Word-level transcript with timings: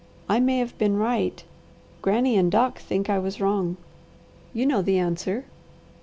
I 0.27 0.39
may 0.39 0.57
have 0.57 0.75
been 0.79 0.97
right; 0.97 1.43
Granny 2.01 2.35
and 2.35 2.51
Doc 2.51 2.79
think 2.79 3.07
I 3.07 3.19
was 3.19 3.39
wrong. 3.39 3.77
You 4.51 4.65
know 4.65 4.81
the 4.81 4.97
answer. 4.97 5.45